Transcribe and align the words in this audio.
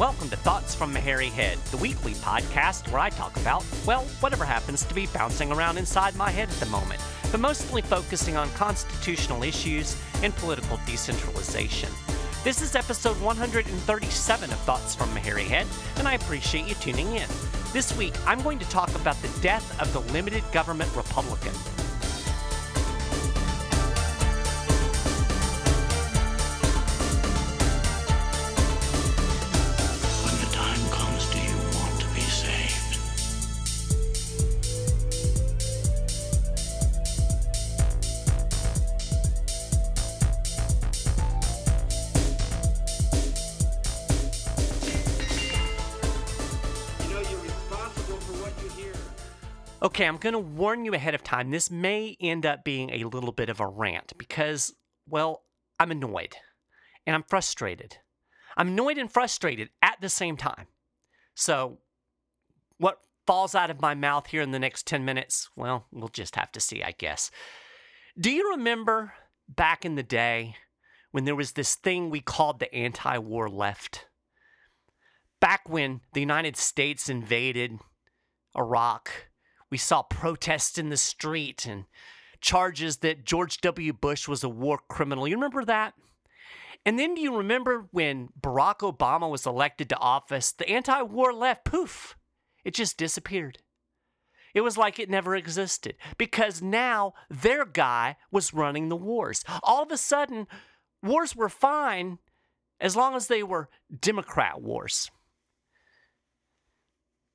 Welcome 0.00 0.30
to 0.30 0.36
Thoughts 0.36 0.74
from 0.74 0.94
Free 0.94 1.28
Head, 1.28 1.58
the 1.70 1.76
weekly 1.76 2.14
podcast 2.14 2.90
where 2.90 3.02
I 3.02 3.10
talk 3.10 3.36
about, 3.36 3.62
well, 3.86 4.04
whatever 4.20 4.46
happens 4.46 4.82
to 4.86 4.94
be 4.94 5.06
bouncing 5.08 5.52
around 5.52 5.76
inside 5.76 6.16
my 6.16 6.30
head 6.30 6.48
at 6.48 6.54
the 6.54 6.64
moment, 6.64 7.02
but 7.30 7.38
mostly 7.38 7.82
focusing 7.82 8.34
on 8.34 8.48
constitutional 8.52 9.42
issues 9.42 10.00
and 10.22 10.34
political 10.36 10.80
decentralization. 10.86 11.90
This 12.44 12.62
is 12.62 12.76
episode 12.76 13.20
137 13.20 14.50
of 14.50 14.58
Thoughts 14.60 14.94
from 14.94 15.10
Free 15.10 15.44
Head, 15.44 15.66
and 15.98 16.08
I 16.08 16.14
appreciate 16.14 16.66
you 16.66 16.76
tuning 16.76 17.16
in. 17.16 17.28
This 17.74 17.94
week, 17.98 18.14
I'm 18.26 18.40
going 18.40 18.58
to 18.58 18.68
talk 18.70 18.88
about 18.94 19.20
the 19.20 19.40
death 19.42 19.78
of 19.82 19.92
the 19.92 20.00
limited 20.14 20.44
government 20.50 20.96
Republican. 20.96 21.52
Okay, 49.90 50.06
I'm 50.06 50.18
going 50.18 50.34
to 50.34 50.38
warn 50.38 50.84
you 50.84 50.94
ahead 50.94 51.16
of 51.16 51.24
time. 51.24 51.50
This 51.50 51.68
may 51.68 52.16
end 52.20 52.46
up 52.46 52.62
being 52.62 52.90
a 52.90 53.02
little 53.02 53.32
bit 53.32 53.48
of 53.48 53.58
a 53.58 53.66
rant 53.66 54.12
because, 54.16 54.72
well, 55.08 55.42
I'm 55.80 55.90
annoyed 55.90 56.36
and 57.04 57.16
I'm 57.16 57.24
frustrated. 57.24 57.96
I'm 58.56 58.68
annoyed 58.68 58.98
and 58.98 59.12
frustrated 59.12 59.70
at 59.82 60.00
the 60.00 60.08
same 60.08 60.36
time. 60.36 60.68
So, 61.34 61.78
what 62.78 63.00
falls 63.26 63.56
out 63.56 63.68
of 63.68 63.80
my 63.80 63.96
mouth 63.96 64.28
here 64.28 64.42
in 64.42 64.52
the 64.52 64.60
next 64.60 64.86
10 64.86 65.04
minutes, 65.04 65.50
well, 65.56 65.86
we'll 65.90 66.06
just 66.06 66.36
have 66.36 66.52
to 66.52 66.60
see, 66.60 66.84
I 66.84 66.92
guess. 66.92 67.32
Do 68.16 68.30
you 68.30 68.48
remember 68.52 69.14
back 69.48 69.84
in 69.84 69.96
the 69.96 70.04
day 70.04 70.54
when 71.10 71.24
there 71.24 71.34
was 71.34 71.52
this 71.52 71.74
thing 71.74 72.10
we 72.10 72.20
called 72.20 72.60
the 72.60 72.72
anti 72.72 73.18
war 73.18 73.50
left? 73.50 74.06
Back 75.40 75.68
when 75.68 76.02
the 76.12 76.20
United 76.20 76.56
States 76.56 77.08
invaded 77.08 77.80
Iraq, 78.56 79.29
we 79.70 79.78
saw 79.78 80.02
protests 80.02 80.78
in 80.78 80.90
the 80.90 80.96
street 80.96 81.66
and 81.66 81.84
charges 82.40 82.98
that 82.98 83.24
George 83.24 83.60
W. 83.60 83.92
Bush 83.92 84.26
was 84.26 84.42
a 84.42 84.48
war 84.48 84.80
criminal. 84.88 85.28
You 85.28 85.36
remember 85.36 85.64
that? 85.64 85.94
And 86.86 86.98
then 86.98 87.14
do 87.14 87.20
you 87.20 87.36
remember 87.36 87.88
when 87.90 88.30
Barack 88.40 88.78
Obama 88.78 89.30
was 89.30 89.46
elected 89.46 89.88
to 89.90 89.98
office, 89.98 90.52
the 90.52 90.68
anti 90.68 91.02
war 91.02 91.32
left, 91.32 91.64
poof, 91.64 92.16
it 92.64 92.74
just 92.74 92.96
disappeared. 92.96 93.58
It 94.54 94.62
was 94.62 94.76
like 94.76 94.98
it 94.98 95.10
never 95.10 95.36
existed 95.36 95.94
because 96.18 96.60
now 96.60 97.14
their 97.28 97.64
guy 97.64 98.16
was 98.30 98.54
running 98.54 98.88
the 98.88 98.96
wars. 98.96 99.44
All 99.62 99.82
of 99.82 99.92
a 99.92 99.96
sudden, 99.96 100.48
wars 101.02 101.36
were 101.36 101.48
fine 101.48 102.18
as 102.80 102.96
long 102.96 103.14
as 103.14 103.28
they 103.28 103.42
were 103.42 103.68
Democrat 104.00 104.60
wars. 104.60 105.10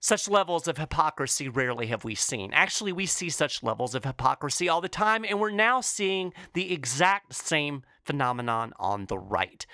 Such 0.06 0.30
levels 0.30 0.68
of 0.68 0.78
hypocrisy 0.78 1.50
rarely 1.50 1.88
have 1.88 2.04
we 2.04 2.14
seen. 2.14 2.54
Actually, 2.54 2.92
we 2.92 3.08
see 3.08 3.28
such 3.28 3.64
levels 3.64 3.96
of 3.96 4.04
hypocrisy 4.04 4.70
all 4.70 4.80
the 4.80 4.88
time, 4.88 5.26
and 5.26 5.40
we're 5.40 5.50
now 5.50 5.82
seeing 5.82 6.32
the 6.54 6.72
exact 6.72 7.34
same 7.34 7.82
phenomenon 8.04 8.72
on 8.78 9.08
the 9.08 9.18
right. 9.18 9.66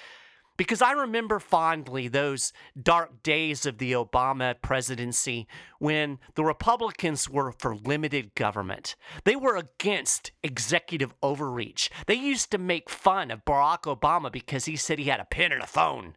Because 0.55 0.81
I 0.81 0.93
remember 0.93 1.39
fondly 1.39 2.07
those 2.07 2.53
dark 2.81 3.21
days 3.23 3.65
of 3.65 3.77
the 3.77 3.91
Obama 3.91 4.55
presidency 4.61 5.47
when 5.79 6.17
the 6.35 6.45
Republicans 6.45 7.29
were 7.29 7.51
for 7.51 7.75
limited 7.75 8.33
government. 8.33 8.95
They 9.25 9.35
were 9.35 9.57
against 9.57 10.31
executive 10.43 11.13
overreach. 11.21 11.89
They 12.07 12.15
used 12.15 12.51
to 12.51 12.57
make 12.57 12.89
fun 12.89 13.31
of 13.31 13.43
Barack 13.43 13.81
Obama 13.81 14.31
because 14.31 14.63
he 14.63 14.77
said 14.77 14.97
he 14.97 15.09
had 15.09 15.19
a 15.19 15.25
pen 15.25 15.51
and 15.51 15.61
a 15.61 15.67
phone. 15.67 16.15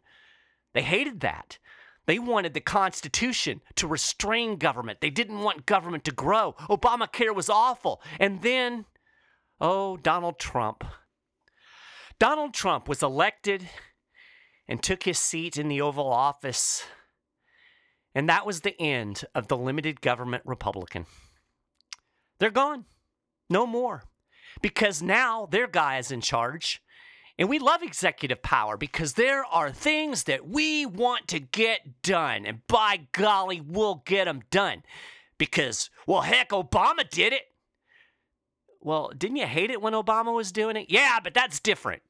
They 0.73 0.83
hated 0.83 1.19
that. 1.19 1.57
They 2.05 2.19
wanted 2.19 2.53
the 2.53 2.61
Constitution 2.61 3.61
to 3.75 3.87
restrain 3.87 4.57
government. 4.57 5.01
They 5.01 5.09
didn't 5.09 5.39
want 5.39 5.65
government 5.65 6.03
to 6.05 6.11
grow. 6.11 6.53
Obamacare 6.69 7.33
was 7.33 7.49
awful. 7.49 8.01
And 8.19 8.41
then, 8.41 8.85
oh, 9.59 9.97
Donald 9.97 10.37
Trump. 10.39 10.83
Donald 12.19 12.53
Trump 12.53 12.87
was 12.87 13.01
elected 13.01 13.67
and 14.67 14.81
took 14.81 15.03
his 15.03 15.19
seat 15.19 15.57
in 15.57 15.67
the 15.67 15.81
Oval 15.81 16.07
Office. 16.07 16.85
And 18.13 18.29
that 18.29 18.45
was 18.45 18.61
the 18.61 18.79
end 18.79 19.25
of 19.33 19.47
the 19.47 19.57
limited 19.57 19.99
government 20.01 20.43
Republican. 20.45 21.05
They're 22.39 22.51
gone. 22.51 22.85
No 23.49 23.65
more. 23.65 24.03
Because 24.61 25.01
now 25.01 25.45
their 25.45 25.67
guy 25.67 25.97
is 25.97 26.11
in 26.11 26.21
charge. 26.21 26.81
And 27.37 27.49
we 27.49 27.59
love 27.59 27.83
executive 27.83 28.41
power 28.41 28.77
because 28.77 29.13
there 29.13 29.45
are 29.45 29.71
things 29.71 30.23
that 30.23 30.47
we 30.47 30.85
want 30.85 31.27
to 31.29 31.39
get 31.39 32.01
done. 32.01 32.45
And 32.45 32.65
by 32.67 33.07
golly, 33.11 33.59
we'll 33.59 34.03
get 34.05 34.25
them 34.25 34.41
done. 34.49 34.83
Because, 35.37 35.89
well, 36.07 36.21
heck, 36.21 36.49
Obama 36.49 37.09
did 37.09 37.33
it. 37.33 37.43
Well, 38.79 39.11
didn't 39.17 39.37
you 39.37 39.47
hate 39.47 39.71
it 39.71 39.81
when 39.81 39.93
Obama 39.93 40.33
was 40.33 40.51
doing 40.51 40.77
it? 40.77 40.89
Yeah, 40.89 41.19
but 41.21 41.33
that's 41.33 41.59
different. 41.59 42.03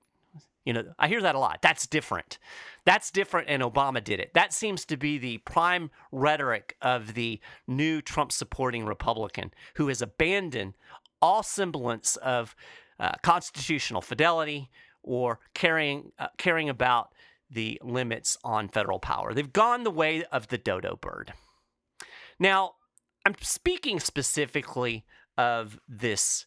You 0.65 0.73
know, 0.73 0.83
I 0.99 1.07
hear 1.07 1.21
that 1.21 1.35
a 1.35 1.39
lot. 1.39 1.61
That's 1.61 1.87
different. 1.87 2.37
That's 2.85 3.11
different, 3.11 3.49
and 3.49 3.63
Obama 3.63 4.03
did 4.03 4.19
it. 4.19 4.33
That 4.33 4.51
seems 4.51 4.83
to 4.85 4.97
be 4.97 5.17
the 5.17 5.37
prime 5.39 5.89
rhetoric 6.11 6.75
of 6.81 7.13
the 7.13 7.39
new 7.67 8.01
Trump 8.01 8.31
supporting 8.31 8.85
Republican 8.85 9.53
who 9.75 9.87
has 9.87 10.01
abandoned 10.01 10.73
all 11.21 11.43
semblance 11.43 12.15
of 12.17 12.55
uh, 12.99 13.13
constitutional 13.23 14.01
fidelity 14.01 14.69
or 15.05 15.39
caring, 15.53 16.11
uh, 16.19 16.27
caring 16.37 16.69
about 16.69 17.13
the 17.49 17.79
limits 17.83 18.37
on 18.43 18.67
federal 18.67 18.99
power. 18.99 19.33
They've 19.33 19.53
gone 19.53 19.83
the 19.83 19.91
way 19.91 20.23
of 20.25 20.47
the 20.47 20.57
dodo 20.57 20.97
bird. 20.99 21.33
Now, 22.39 22.73
I'm 23.25 23.35
speaking 23.41 23.99
specifically 23.99 25.05
of 25.37 25.79
this 25.87 26.45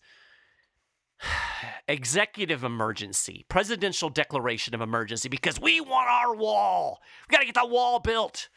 executive 1.89 2.65
emergency, 2.65 3.47
presidential 3.49 4.11
declaration 4.11 4.75
of 4.75 4.81
emergency, 4.81 5.29
because 5.29 5.61
we 5.61 5.81
want 5.81 6.09
our 6.09 6.35
wall. 6.35 7.01
We 7.29 7.33
got 7.33 7.41
to 7.41 7.47
get 7.47 7.55
that 7.55 7.71
wall 7.71 8.01
built. 8.01 8.49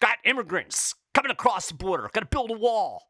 Got 0.00 0.18
immigrants 0.24 0.94
coming 1.14 1.30
across 1.30 1.68
the 1.68 1.74
border. 1.74 2.08
Got 2.12 2.20
to 2.20 2.26
build 2.26 2.50
a 2.50 2.58
wall. 2.58 3.04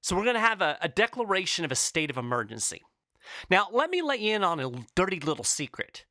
So 0.00 0.16
we're 0.16 0.24
going 0.24 0.34
to 0.34 0.40
have 0.40 0.60
a, 0.60 0.78
a 0.80 0.88
declaration 0.88 1.64
of 1.64 1.72
a 1.72 1.76
state 1.76 2.10
of 2.10 2.16
emergency. 2.16 2.82
Now, 3.50 3.68
let 3.72 3.90
me 3.90 4.02
let 4.02 4.20
you 4.20 4.34
in 4.34 4.44
on 4.44 4.60
a 4.60 4.70
dirty 4.94 5.20
little 5.20 5.44
secret. 5.44 6.04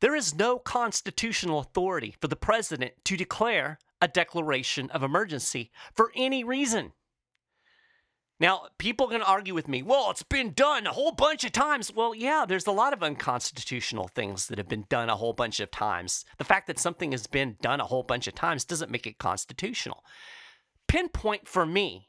There 0.00 0.14
is 0.14 0.34
no 0.34 0.58
constitutional 0.58 1.60
authority 1.60 2.14
for 2.20 2.28
the 2.28 2.36
president 2.36 2.92
to 3.04 3.16
declare 3.16 3.78
a 4.00 4.08
declaration 4.08 4.90
of 4.90 5.02
emergency 5.02 5.70
for 5.94 6.12
any 6.14 6.44
reason. 6.44 6.92
Now, 8.40 8.66
people 8.78 9.06
can 9.06 9.22
argue 9.22 9.54
with 9.54 9.68
me, 9.68 9.82
well, 9.82 10.10
it's 10.10 10.24
been 10.24 10.52
done 10.52 10.86
a 10.86 10.92
whole 10.92 11.12
bunch 11.12 11.44
of 11.44 11.52
times. 11.52 11.94
Well, 11.94 12.14
yeah, 12.14 12.44
there's 12.46 12.66
a 12.66 12.72
lot 12.72 12.92
of 12.92 13.02
unconstitutional 13.02 14.08
things 14.08 14.48
that 14.48 14.58
have 14.58 14.68
been 14.68 14.86
done 14.88 15.08
a 15.08 15.16
whole 15.16 15.32
bunch 15.32 15.60
of 15.60 15.70
times. 15.70 16.24
The 16.38 16.44
fact 16.44 16.66
that 16.66 16.80
something 16.80 17.12
has 17.12 17.28
been 17.28 17.56
done 17.62 17.80
a 17.80 17.86
whole 17.86 18.02
bunch 18.02 18.26
of 18.26 18.34
times 18.34 18.64
doesn't 18.64 18.90
make 18.90 19.06
it 19.06 19.18
constitutional. 19.18 20.02
Pinpoint 20.88 21.46
for 21.46 21.64
me 21.64 22.08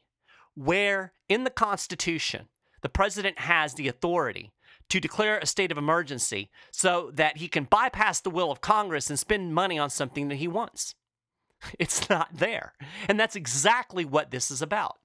where 0.56 1.14
in 1.30 1.44
the 1.44 1.50
Constitution 1.52 2.50
the 2.82 2.90
president 2.90 3.40
has 3.40 3.76
the 3.76 3.88
authority 3.88 4.52
to 4.90 5.00
declare 5.00 5.38
a 5.40 5.46
state 5.46 5.72
of 5.72 5.78
emergency 5.78 6.50
so 6.72 7.12
that 7.14 7.38
he 7.38 7.48
can 7.48 7.66
bypass 7.66 8.22
the 8.22 8.30
will 8.30 8.52
of 8.52 8.62
Congress 8.62 9.10
and 9.10 9.18
spend 9.18 9.54
money 9.54 9.80
on 9.80 9.90
something 9.90 10.28
that 10.30 10.36
he 10.36 10.48
wants. 10.48 10.96
It's 11.80 12.10
not 12.10 12.30
there. 12.38 12.74
And 13.08 13.20
that's 13.20 13.36
exactly 13.36 14.06
what 14.06 14.30
this 14.30 14.52
is 14.52 14.62
about. 14.62 14.98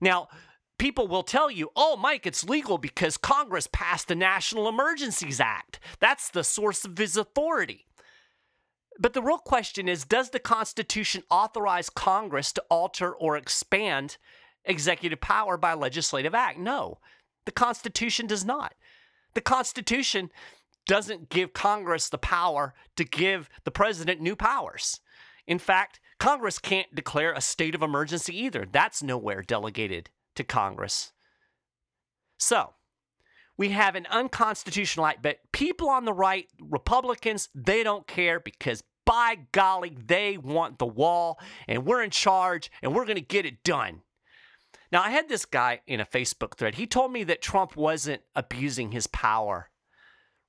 Now, 0.00 0.28
people 0.78 1.08
will 1.08 1.24
tell 1.24 1.50
you, 1.50 1.70
oh, 1.74 1.96
Mike, 1.96 2.26
it's 2.26 2.48
legal 2.48 2.78
because 2.78 3.16
Congress 3.16 3.68
passed 3.72 4.06
the 4.08 4.14
National 4.14 4.68
Emergencies 4.68 5.40
Act. 5.40 5.80
That's 5.98 6.30
the 6.30 6.44
source 6.44 6.84
of 6.84 6.96
his 6.96 7.16
authority. 7.16 7.86
But 9.00 9.12
the 9.12 9.22
real 9.22 9.38
question 9.38 9.88
is 9.88 10.04
Does 10.04 10.30
the 10.30 10.40
Constitution 10.40 11.22
authorize 11.30 11.90
Congress 11.90 12.52
to 12.52 12.64
alter 12.70 13.12
or 13.12 13.36
expand 13.36 14.16
executive 14.64 15.20
power 15.20 15.56
by 15.56 15.74
legislative 15.74 16.34
act? 16.34 16.58
No, 16.58 16.98
the 17.44 17.52
Constitution 17.52 18.26
does 18.26 18.44
not. 18.44 18.74
The 19.38 19.42
Constitution 19.42 20.32
doesn't 20.88 21.28
give 21.28 21.52
Congress 21.52 22.08
the 22.08 22.18
power 22.18 22.74
to 22.96 23.04
give 23.04 23.48
the 23.62 23.70
president 23.70 24.20
new 24.20 24.34
powers. 24.34 24.98
In 25.46 25.60
fact, 25.60 26.00
Congress 26.18 26.58
can't 26.58 26.92
declare 26.92 27.32
a 27.32 27.40
state 27.40 27.76
of 27.76 27.82
emergency 27.84 28.36
either. 28.36 28.66
That's 28.68 29.00
nowhere 29.00 29.42
delegated 29.42 30.10
to 30.34 30.42
Congress. 30.42 31.12
So, 32.36 32.74
we 33.56 33.68
have 33.68 33.94
an 33.94 34.08
unconstitutional 34.10 35.06
act, 35.06 35.22
but 35.22 35.38
people 35.52 35.88
on 35.88 36.04
the 36.04 36.12
right, 36.12 36.48
Republicans, 36.60 37.48
they 37.54 37.84
don't 37.84 38.08
care 38.08 38.40
because 38.40 38.82
by 39.06 39.36
golly, 39.52 39.96
they 40.04 40.36
want 40.36 40.80
the 40.80 40.86
wall 40.86 41.38
and 41.68 41.86
we're 41.86 42.02
in 42.02 42.10
charge 42.10 42.72
and 42.82 42.92
we're 42.92 43.04
going 43.04 43.14
to 43.14 43.20
get 43.20 43.46
it 43.46 43.62
done. 43.62 44.02
Now, 44.90 45.02
I 45.02 45.10
had 45.10 45.28
this 45.28 45.44
guy 45.44 45.80
in 45.86 46.00
a 46.00 46.06
Facebook 46.06 46.56
thread. 46.56 46.76
He 46.76 46.86
told 46.86 47.12
me 47.12 47.24
that 47.24 47.42
Trump 47.42 47.76
wasn't 47.76 48.22
abusing 48.34 48.92
his 48.92 49.06
power 49.06 49.70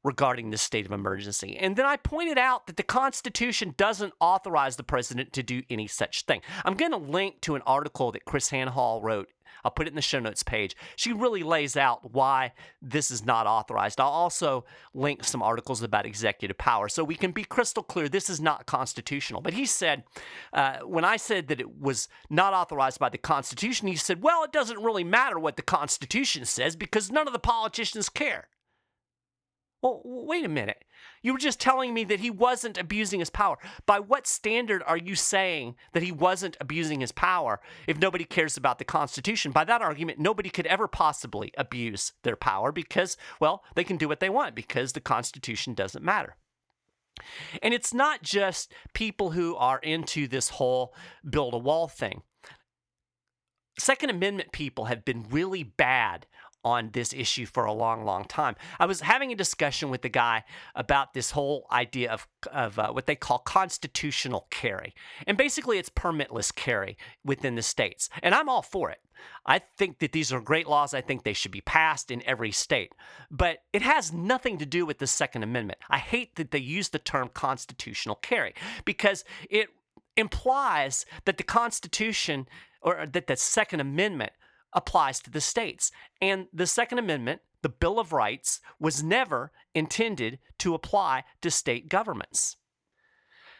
regarding 0.03 0.49
the 0.49 0.57
state 0.57 0.85
of 0.85 0.93
emergency. 0.93 1.57
And 1.57 1.75
then 1.75 1.85
I 1.85 1.97
pointed 1.97 2.37
out 2.37 2.67
that 2.67 2.77
the 2.77 2.83
Constitution 2.83 3.73
doesn't 3.75 4.13
authorize 4.21 4.77
the 4.77 4.83
president 4.83 5.33
to 5.33 5.43
do 5.43 5.63
any 5.69 5.87
such 5.87 6.23
thing. 6.23 6.41
I'm 6.63 6.75
going 6.75 6.91
to 6.91 6.97
link 6.97 7.41
to 7.41 7.55
an 7.55 7.61
article 7.65 8.11
that 8.13 8.25
KrisAnne 8.25 8.69
Hall 8.69 9.01
wrote. 9.01 9.27
I'll 9.63 9.71
put 9.71 9.87
it 9.87 9.91
in 9.91 9.95
the 9.95 10.01
show 10.01 10.19
notes 10.19 10.43
page. 10.43 10.75
She 10.95 11.13
really 11.13 11.43
lays 11.43 11.75
out 11.77 12.13
why 12.13 12.53
this 12.81 13.11
is 13.11 13.25
not 13.25 13.47
authorized. 13.47 13.99
I'll 13.99 14.07
also 14.07 14.65
link 14.93 15.23
some 15.23 15.41
articles 15.41 15.83
about 15.83 16.05
executive 16.05 16.57
power 16.57 16.89
so 16.89 17.03
we 17.03 17.15
can 17.15 17.31
be 17.31 17.43
crystal 17.43 17.83
clear 17.83 18.09
this 18.09 18.29
is 18.29 18.39
not 18.39 18.65
constitutional. 18.65 19.41
But 19.41 19.53
he 19.53 19.65
said, 19.65 20.03
uh, 20.53 20.79
when 20.79 21.05
I 21.05 21.17
said 21.17 21.47
that 21.47 21.59
it 21.59 21.79
was 21.79 22.07
not 22.29 22.53
authorized 22.53 22.99
by 22.99 23.09
the 23.09 23.17
Constitution, 23.17 23.87
he 23.87 23.95
said, 23.95 24.21
well, 24.21 24.43
it 24.43 24.51
doesn't 24.51 24.83
really 24.83 25.03
matter 25.03 25.39
what 25.39 25.55
the 25.55 25.61
Constitution 25.61 26.45
says 26.45 26.75
because 26.75 27.11
none 27.11 27.27
of 27.27 27.33
the 27.33 27.39
politicians 27.39 28.09
care. 28.09 28.47
Well, 29.81 30.01
wait 30.03 30.45
a 30.45 30.49
minute. 30.49 30.83
You 31.21 31.33
were 31.33 31.39
just 31.39 31.59
telling 31.59 31.93
me 31.93 32.03
that 32.05 32.19
he 32.19 32.29
wasn't 32.29 32.77
abusing 32.77 33.19
his 33.19 33.29
power. 33.29 33.57
By 33.85 33.99
what 33.99 34.27
standard 34.27 34.83
are 34.85 34.97
you 34.97 35.15
saying 35.15 35.75
that 35.93 36.03
he 36.03 36.11
wasn't 36.11 36.57
abusing 36.61 37.01
his 37.01 37.11
power 37.11 37.59
if 37.87 37.97
nobody 37.97 38.23
cares 38.23 38.57
about 38.57 38.79
the 38.79 38.85
Constitution? 38.85 39.51
By 39.51 39.65
that 39.65 39.81
argument, 39.81 40.19
nobody 40.19 40.49
could 40.49 40.67
ever 40.67 40.87
possibly 40.87 41.51
abuse 41.57 42.13
their 42.23 42.35
power 42.35 42.71
because, 42.71 43.17
well, 43.39 43.63
they 43.75 43.83
can 43.83 43.97
do 43.97 44.07
what 44.07 44.19
they 44.19 44.29
want 44.29 44.55
because 44.55 44.93
the 44.93 45.01
Constitution 45.01 45.73
doesn't 45.73 46.03
matter. 46.03 46.35
And 47.61 47.73
it's 47.73 47.93
not 47.93 48.23
just 48.23 48.71
people 48.93 49.31
who 49.31 49.55
are 49.55 49.79
into 49.79 50.27
this 50.27 50.49
whole 50.49 50.93
build 51.29 51.53
a 51.53 51.57
wall 51.57 51.87
thing. 51.87 52.21
Second 53.77 54.09
Amendment 54.09 54.51
people 54.51 54.85
have 54.85 55.05
been 55.05 55.25
really 55.29 55.63
bad 55.63 56.27
on 56.63 56.89
this 56.91 57.13
issue 57.13 57.45
for 57.45 57.65
a 57.65 57.73
long, 57.73 58.03
long 58.03 58.25
time. 58.25 58.55
I 58.79 58.85
was 58.85 59.01
having 59.01 59.31
a 59.31 59.35
discussion 59.35 59.89
with 59.89 60.01
the 60.01 60.09
guy 60.09 60.43
about 60.75 61.13
this 61.13 61.31
whole 61.31 61.67
idea 61.71 62.11
of, 62.11 62.27
of 62.51 62.77
uh, 62.77 62.91
what 62.91 63.05
they 63.05 63.15
call 63.15 63.39
constitutional 63.39 64.47
carry. 64.49 64.93
And 65.25 65.37
basically, 65.37 65.77
it's 65.77 65.89
permitless 65.89 66.53
carry 66.53 66.97
within 67.23 67.55
the 67.55 67.61
states. 67.61 68.09
And 68.21 68.35
I'm 68.35 68.49
all 68.49 68.61
for 68.61 68.89
it. 68.89 68.99
I 69.45 69.59
think 69.77 69.99
that 69.99 70.11
these 70.11 70.31
are 70.31 70.39
great 70.39 70.67
laws. 70.67 70.93
I 70.93 71.01
think 71.01 71.23
they 71.23 71.33
should 71.33 71.51
be 71.51 71.61
passed 71.61 72.11
in 72.11 72.23
every 72.25 72.51
state. 72.51 72.93
But 73.29 73.59
it 73.73 73.81
has 73.81 74.13
nothing 74.13 74.57
to 74.59 74.65
do 74.65 74.85
with 74.85 74.99
the 74.99 75.07
Second 75.07 75.43
Amendment. 75.43 75.79
I 75.89 75.97
hate 75.97 76.35
that 76.35 76.51
they 76.51 76.59
use 76.59 76.89
the 76.89 76.99
term 76.99 77.29
constitutional 77.33 78.15
carry 78.15 78.53
because 78.85 79.23
it 79.49 79.69
implies 80.15 81.05
that 81.25 81.37
the 81.37 81.43
Constitution 81.43 82.47
or 82.81 83.05
that 83.05 83.27
the 83.27 83.35
Second 83.35 83.81
Amendment 83.81 84.31
applies 84.73 85.19
to 85.21 85.29
the 85.29 85.41
states. 85.41 85.91
And 86.21 86.47
the 86.53 86.67
Second 86.67 86.99
Amendment, 86.99 87.41
the 87.61 87.69
Bill 87.69 87.99
of 87.99 88.13
Rights, 88.13 88.59
was 88.79 89.03
never 89.03 89.51
intended 89.73 90.39
to 90.59 90.73
apply 90.73 91.23
to 91.41 91.51
state 91.51 91.89
governments. 91.89 92.57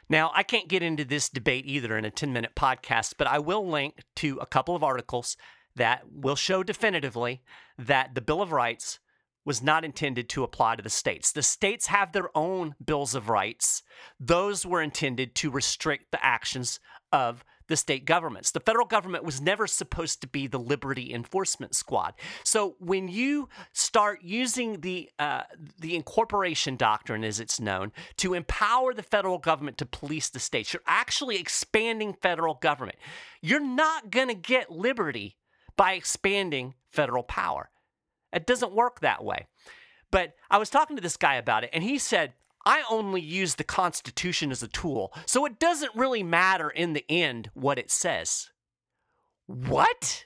Now, 0.09 0.31
I 0.33 0.43
can't 0.43 0.67
get 0.67 0.81
into 0.81 1.05
this 1.05 1.29
debate 1.29 1.65
either 1.67 1.95
in 1.97 2.05
a 2.05 2.11
10 2.11 2.33
minute 2.33 2.55
podcast, 2.55 3.13
but 3.17 3.27
I 3.27 3.39
will 3.39 3.67
link 3.67 3.99
to 4.17 4.37
a 4.41 4.45
couple 4.45 4.75
of 4.75 4.83
articles 4.83 5.37
that 5.75 6.03
will 6.11 6.35
show 6.35 6.63
definitively 6.63 7.43
that 7.77 8.15
the 8.15 8.21
Bill 8.21 8.41
of 8.41 8.51
Rights 8.51 8.99
was 9.45 9.61
not 9.61 9.85
intended 9.85 10.27
to 10.29 10.43
apply 10.43 10.75
to 10.75 10.83
the 10.83 10.89
states. 10.89 11.31
The 11.31 11.43
states 11.43 11.87
have 11.87 12.11
their 12.11 12.35
own 12.35 12.75
bills 12.83 13.15
of 13.15 13.29
rights. 13.29 13.83
Those 14.19 14.65
were 14.65 14.81
intended 14.81 15.35
to 15.35 15.49
restrict 15.49 16.11
the 16.11 16.23
actions 16.23 16.79
of 17.11 17.43
the 17.69 17.77
state 17.77 18.03
governments. 18.03 18.51
The 18.51 18.59
federal 18.59 18.85
government 18.85 19.23
was 19.23 19.39
never 19.39 19.67
supposed 19.67 20.19
to 20.21 20.27
be 20.27 20.47
the 20.47 20.59
liberty 20.59 21.13
enforcement 21.13 21.75
squad. 21.75 22.15
So 22.43 22.75
when 22.79 23.07
you 23.07 23.47
start 23.71 24.19
using 24.23 24.81
the 24.81 25.09
uh, 25.17 25.43
the 25.79 25.95
incorporation 25.95 26.75
doctrine, 26.75 27.23
as 27.23 27.39
it's 27.39 27.59
known, 27.59 27.93
to 28.17 28.33
empower 28.33 28.93
the 28.93 29.03
federal 29.03 29.37
government 29.37 29.77
to 29.77 29.85
police 29.85 30.29
the 30.29 30.39
states, 30.39 30.73
you're 30.73 30.83
actually 30.85 31.37
expanding 31.37 32.13
federal 32.13 32.55
government. 32.55 32.97
You're 33.41 33.59
not 33.59 34.09
going 34.09 34.27
to 34.27 34.33
get 34.33 34.71
liberty 34.71 35.37
by 35.77 35.93
expanding 35.93 36.73
federal 36.91 37.23
power. 37.23 37.69
It 38.33 38.45
doesn't 38.45 38.73
work 38.73 38.99
that 38.99 39.23
way. 39.23 39.47
But 40.11 40.33
I 40.49 40.57
was 40.57 40.69
talking 40.71 40.95
to 40.95 41.01
this 41.01 41.17
guy 41.17 41.35
about 41.35 41.63
it, 41.63 41.69
and 41.71 41.83
he 41.83 41.99
said, 41.99 42.33
I 42.69 42.83
only 42.87 43.19
use 43.19 43.55
the 43.55 43.63
Constitution 43.63 44.51
as 44.51 44.61
a 44.61 44.67
tool, 44.67 45.11
so 45.25 45.43
it 45.47 45.57
doesn't 45.57 45.95
really 45.95 46.21
matter 46.21 46.69
in 46.69 46.93
the 46.93 47.03
end 47.09 47.49
what 47.55 47.79
it 47.79 47.89
says. 47.89 48.51
What? 49.47 50.25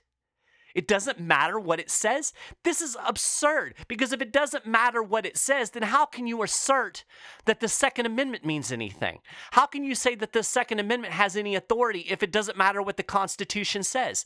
It 0.76 0.86
doesn't 0.86 1.22
matter 1.22 1.58
what 1.58 1.80
it 1.80 1.90
says? 1.90 2.34
This 2.66 2.82
is 2.82 2.98
absurd 3.08 3.76
because 3.88 4.12
if 4.12 4.22
it 4.22 4.34
doesn't 4.34 4.66
matter 4.66 5.02
what 5.02 5.26
it 5.26 5.38
says, 5.38 5.70
then 5.70 5.84
how 5.84 6.06
can 6.06 6.28
you 6.28 6.44
assert 6.44 7.06
that 7.46 7.62
the 7.62 7.70
Second 7.70 8.08
Amendment 8.08 8.44
means 8.44 8.74
anything? 8.74 9.20
How 9.52 9.66
can 9.66 9.86
you 9.86 9.96
say 9.96 10.14
that 10.16 10.34
the 10.34 10.44
Second 10.44 10.80
Amendment 10.80 11.14
has 11.14 11.38
any 11.38 11.56
authority 11.56 12.02
if 12.10 12.24
it 12.24 12.32
doesn't 12.34 12.58
matter 12.58 12.82
what 12.82 12.98
the 12.98 13.04
Constitution 13.04 13.84
says? 13.84 14.26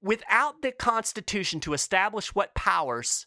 Without 0.00 0.62
the 0.62 0.70
Constitution 0.70 1.58
to 1.58 1.74
establish 1.74 2.36
what 2.36 2.54
powers 2.54 3.26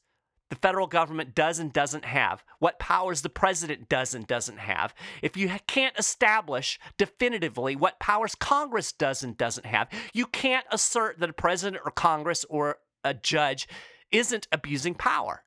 the 0.49 0.55
federal 0.55 0.87
government 0.87 1.33
does 1.33 1.59
and 1.59 1.73
doesn't 1.73 2.05
have, 2.05 2.43
what 2.59 2.79
powers 2.79 3.21
the 3.21 3.29
president 3.29 3.89
does 3.89 4.13
and 4.13 4.27
doesn't 4.27 4.59
have, 4.59 4.93
if 5.21 5.35
you 5.35 5.49
can't 5.67 5.97
establish 5.97 6.79
definitively 6.97 7.75
what 7.75 7.99
powers 7.99 8.35
Congress 8.35 8.91
does 8.91 9.23
and 9.23 9.37
doesn't 9.37 9.65
have, 9.65 9.89
you 10.13 10.25
can't 10.25 10.65
assert 10.71 11.19
that 11.19 11.29
a 11.29 11.33
president 11.33 11.81
or 11.83 11.91
Congress 11.91 12.45
or 12.49 12.77
a 13.03 13.13
judge 13.13 13.67
isn't 14.11 14.47
abusing 14.51 14.93
power. 14.93 15.43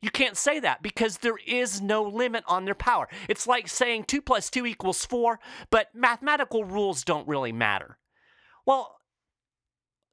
You 0.00 0.10
can't 0.10 0.36
say 0.36 0.60
that 0.60 0.82
because 0.82 1.18
there 1.18 1.38
is 1.44 1.80
no 1.80 2.04
limit 2.04 2.44
on 2.46 2.64
their 2.64 2.74
power. 2.74 3.08
It's 3.28 3.48
like 3.48 3.66
saying 3.66 4.04
2 4.04 4.22
plus 4.22 4.50
2 4.50 4.64
equals 4.66 5.04
4, 5.04 5.40
but 5.70 5.88
mathematical 5.94 6.64
rules 6.64 7.02
don't 7.02 7.26
really 7.26 7.52
matter. 7.52 7.98
Well, 8.64 8.97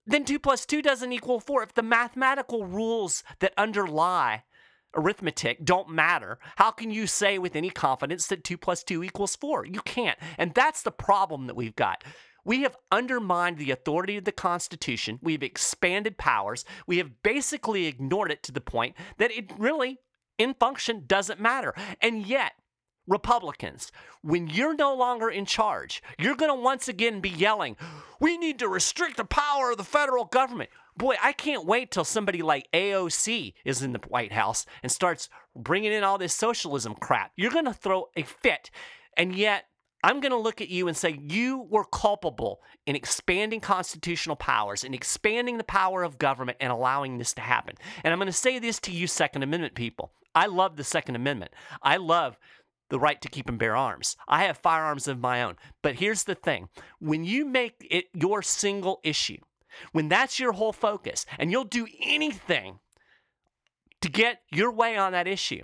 then 0.06 0.26
2 0.26 0.40
plus 0.40 0.66
2 0.66 0.82
doesn't 0.82 1.12
equal 1.12 1.40
4. 1.40 1.64
If 1.64 1.74
the 1.74 1.84
mathematical 1.84 2.66
rules 2.66 3.24
that 3.40 3.54
underlie 3.58 4.44
arithmetic 4.96 5.66
don't 5.66 5.90
matter, 5.90 6.40
how 6.56 6.72
can 6.72 6.92
you 6.92 7.08
say 7.08 7.38
with 7.38 7.56
any 7.56 7.70
confidence 7.70 8.28
that 8.28 8.44
2 8.44 8.58
plus 8.58 8.84
2 8.84 9.04
equals 9.04 9.36
4? 9.36 9.66
You 9.66 9.82
can't. 9.82 10.18
And 10.38 10.54
that's 10.54 10.84
the 10.84 10.92
problem 10.92 11.48
that 11.48 11.56
we've 11.56 11.76
got. 11.76 12.04
We 12.44 12.62
have 12.62 12.78
undermined 12.92 13.58
the 13.58 13.72
authority 13.72 14.18
of 14.18 14.24
the 14.24 14.32
Constitution. 14.32 15.20
We've 15.22 15.42
expanded 15.42 16.18
powers. 16.18 16.64
We 16.86 17.00
have 17.00 17.24
basically 17.24 17.88
ignored 17.88 18.32
it 18.32 18.44
to 18.44 18.52
the 18.52 18.62
point 18.62 18.96
that 19.18 19.32
it 19.32 19.52
really, 19.58 19.98
in 20.38 20.54
function, 20.54 21.06
doesn't 21.08 21.40
matter. 21.40 21.74
And 22.02 22.26
yet, 22.26 22.54
Republicans, 23.08 23.92
when 24.22 24.48
you're 24.48 24.76
no 24.76 24.96
longer 24.96 25.30
in 25.30 25.46
charge, 25.46 26.02
you're 26.18 26.36
going 26.36 26.56
to 26.56 26.62
once 26.62 26.88
again 26.88 27.22
be 27.22 27.30
yelling, 27.30 27.78
we 28.20 28.38
need 28.38 28.60
to 28.60 28.68
restrict 28.68 29.18
the 29.18 29.26
power 29.26 29.72
of 29.72 29.78
the 29.78 29.84
federal 29.84 30.26
government. 30.26 30.70
Boy, 30.98 31.16
I 31.22 31.34
can't 31.34 31.66
wait 31.66 31.92
till 31.92 32.06
somebody 32.06 32.42
like 32.42 32.72
AOC 32.74 33.54
is 33.66 33.82
in 33.82 33.92
the 33.92 34.00
White 34.08 34.32
House 34.32 34.66
and 34.82 34.92
starts 34.92 35.30
bringing 35.56 35.92
in 35.92 36.04
all 36.04 36.18
this 36.18 36.34
socialism 36.34 36.96
crap. 36.96 37.32
You're 37.36 37.52
going 37.52 37.66
to 37.66 37.74
throw 37.74 38.10
a 38.16 38.24
fit. 38.24 38.72
And 39.18 39.36
yet, 39.36 39.66
I'm 40.06 40.20
going 40.20 40.32
to 40.32 40.38
look 40.38 40.62
at 40.62 40.70
you 40.70 40.88
and 40.88 40.96
say, 40.96 41.20
you 41.20 41.66
were 41.70 41.84
culpable 41.84 42.62
in 42.86 42.96
expanding 42.96 43.60
constitutional 43.60 44.36
powers 44.36 44.84
and 44.84 44.94
expanding 44.94 45.58
the 45.58 45.64
power 45.64 46.04
of 46.04 46.20
government 46.20 46.60
and 46.62 46.72
allowing 46.72 47.18
this 47.18 47.34
to 47.34 47.42
happen. 47.42 47.76
And 48.04 48.14
I'm 48.14 48.20
going 48.20 48.28
to 48.28 48.32
say 48.32 48.60
this 48.60 48.80
to 48.82 48.92
you, 48.92 49.08
Second 49.08 49.42
Amendment 49.42 49.74
people. 49.74 50.12
I 50.36 50.46
love 50.46 50.76
the 50.76 50.84
Second 50.84 51.16
Amendment. 51.16 51.54
I 51.82 51.98
love 51.98 52.38
the 52.96 53.00
right 53.00 53.22
to 53.22 53.28
keep 53.28 53.50
and 53.50 53.60
bear 53.60 53.76
arms. 53.76 54.16
I 54.26 54.46
have 54.46 54.58
firearms 54.58 55.06
of 55.10 55.20
my 55.20 55.44
own. 55.44 55.58
But 55.82 55.96
here's 55.96 56.24
the 56.24 56.34
thing 56.34 56.70
when 57.00 57.26
you 57.26 57.44
make 57.44 57.86
it 57.92 58.06
your 58.14 58.42
single 58.42 59.02
issue, 59.04 59.40
when 59.92 60.08
that's 60.08 60.40
your 60.40 60.54
whole 60.54 60.72
focus, 60.72 61.26
and 61.38 61.52
you'll 61.52 61.66
do 61.66 61.88
anything 62.02 62.80
to 64.00 64.10
get 64.10 64.44
your 64.50 64.72
way 64.72 64.96
on 64.96 65.12
that 65.12 65.28
issue, 65.28 65.64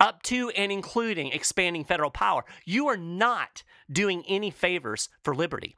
up 0.00 0.22
to 0.22 0.48
and 0.48 0.72
including 0.72 1.28
expanding 1.28 1.84
federal 1.84 2.10
power, 2.10 2.46
you 2.64 2.88
are 2.88 2.96
not 2.96 3.62
doing 3.92 4.24
any 4.26 4.50
favors 4.50 5.10
for 5.22 5.34
liberty. 5.34 5.76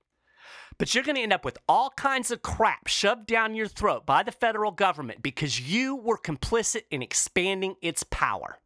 But 0.79 0.95
you're 0.95 1.03
going 1.03 1.17
to 1.17 1.23
end 1.23 1.33
up 1.33 1.45
with 1.45 1.59
all 1.69 1.91
kinds 1.97 2.31
of 2.31 2.43
crap 2.43 2.87
shoved 2.87 3.27
down 3.27 3.57
your 3.57 3.67
throat 3.67 4.07
by 4.07 4.23
the 4.23 4.31
federal 4.31 4.71
government 4.71 5.25
because 5.25 5.61
you 5.61 5.97
were 5.97 6.19
complicit 6.19 6.83
in 6.89 7.03
expanding 7.03 7.75
its 7.83 8.05
power. 8.05 8.61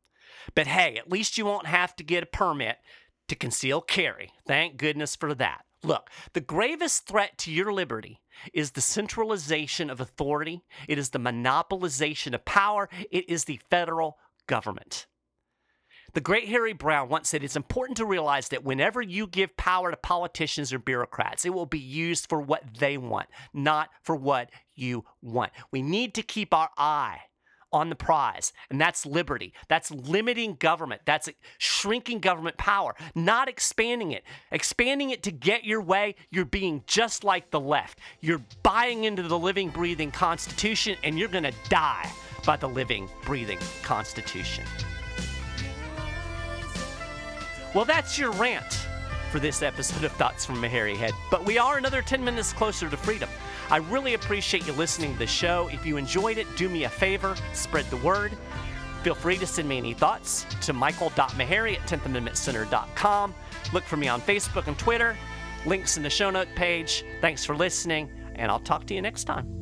But 0.54 0.66
hey, 0.66 0.96
at 0.96 1.10
least 1.10 1.38
you 1.38 1.44
won't 1.44 1.66
have 1.66 1.94
to 1.96 2.04
get 2.04 2.22
a 2.22 2.26
permit 2.26 2.78
to 3.28 3.34
conceal 3.34 3.80
carry. 3.80 4.32
Thank 4.46 4.76
goodness 4.76 5.16
for 5.16 5.34
that. 5.34 5.64
Look, 5.84 6.10
the 6.32 6.40
gravest 6.40 7.06
threat 7.06 7.38
to 7.38 7.50
your 7.50 7.72
liberty 7.72 8.20
is 8.52 8.72
the 8.72 8.80
centralization 8.80 9.90
of 9.90 10.00
authority, 10.00 10.62
it 10.88 10.98
is 10.98 11.10
the 11.10 11.18
monopolization 11.18 12.34
of 12.34 12.44
power, 12.44 12.88
it 13.10 13.28
is 13.28 13.44
the 13.44 13.60
federal 13.68 14.18
government. 14.46 15.06
The 16.14 16.20
great 16.20 16.48
Harry 16.48 16.74
Browne 16.74 17.08
once 17.08 17.30
said 17.30 17.42
it's 17.42 17.56
important 17.56 17.96
to 17.96 18.04
realize 18.04 18.48
that 18.50 18.64
whenever 18.64 19.00
you 19.00 19.26
give 19.26 19.56
power 19.56 19.90
to 19.90 19.96
politicians 19.96 20.72
or 20.72 20.78
bureaucrats, 20.78 21.46
it 21.46 21.54
will 21.54 21.66
be 21.66 21.78
used 21.78 22.28
for 22.28 22.40
what 22.40 22.62
they 22.78 22.98
want, 22.98 23.28
not 23.54 23.88
for 24.02 24.14
what 24.14 24.50
you 24.74 25.04
want. 25.22 25.52
We 25.70 25.80
need 25.80 26.14
to 26.14 26.22
keep 26.22 26.52
our 26.52 26.68
eye 26.76 27.20
on 27.72 27.88
the 27.88 27.96
prize, 27.96 28.52
and 28.70 28.80
that's 28.80 29.06
liberty. 29.06 29.52
That's 29.68 29.90
limiting 29.90 30.54
government. 30.54 31.02
That's 31.04 31.28
shrinking 31.58 32.20
government 32.20 32.56
power, 32.56 32.94
not 33.14 33.48
expanding 33.48 34.12
it. 34.12 34.24
Expanding 34.50 35.10
it 35.10 35.22
to 35.24 35.30
get 35.30 35.64
your 35.64 35.80
way, 35.80 36.14
you're 36.30 36.44
being 36.44 36.84
just 36.86 37.24
like 37.24 37.50
the 37.50 37.60
left. 37.60 37.98
You're 38.20 38.42
buying 38.62 39.04
into 39.04 39.22
the 39.22 39.38
living, 39.38 39.70
breathing 39.70 40.10
Constitution, 40.10 40.96
and 41.02 41.18
you're 41.18 41.28
going 41.28 41.44
to 41.44 41.54
die 41.68 42.10
by 42.44 42.56
the 42.56 42.68
living, 42.68 43.08
breathing 43.24 43.58
Constitution. 43.82 44.64
Well, 47.74 47.84
that's 47.84 48.18
your 48.18 48.32
rant 48.32 48.86
for 49.30 49.38
this 49.38 49.62
episode 49.62 50.04
of 50.04 50.12
Thoughts 50.12 50.44
from 50.44 50.62
a 50.62 50.68
Free 50.68 50.94
Head, 50.94 51.14
but 51.30 51.46
we 51.46 51.56
are 51.56 51.78
another 51.78 52.02
10 52.02 52.22
minutes 52.22 52.52
closer 52.52 52.90
to 52.90 52.96
freedom. 52.98 53.30
I 53.72 53.78
really 53.78 54.12
appreciate 54.12 54.66
you 54.66 54.74
listening 54.74 55.14
to 55.14 55.18
the 55.18 55.26
show. 55.26 55.70
If 55.72 55.86
you 55.86 55.96
enjoyed 55.96 56.36
it, 56.36 56.46
do 56.56 56.68
me 56.68 56.84
a 56.84 56.90
favor, 56.90 57.34
spread 57.54 57.86
the 57.86 57.96
word. 57.96 58.32
Feel 59.02 59.14
free 59.14 59.38
to 59.38 59.46
send 59.46 59.66
me 59.66 59.78
any 59.78 59.94
thoughts 59.94 60.44
to 60.60 60.74
michael.maharrey 60.74 61.80
at 61.80 61.88
10thamendmentcenter.com. 61.88 63.34
Look 63.72 63.84
for 63.84 63.96
me 63.96 64.08
on 64.08 64.20
Facebook 64.20 64.66
and 64.66 64.78
Twitter. 64.78 65.16
Links 65.64 65.96
in 65.96 66.02
the 66.02 66.10
show 66.10 66.28
note 66.28 66.48
page. 66.54 67.02
Thanks 67.22 67.46
for 67.46 67.56
listening, 67.56 68.10
and 68.34 68.50
I'll 68.50 68.60
talk 68.60 68.86
to 68.88 68.94
you 68.94 69.00
next 69.00 69.24
time. 69.24 69.61